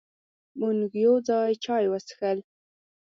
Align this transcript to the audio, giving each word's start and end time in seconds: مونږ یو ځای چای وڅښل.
مونږ 0.59 0.79
یو 1.05 1.13
ځای 1.27 1.51
چای 1.63 1.85
وڅښل. 1.91 2.37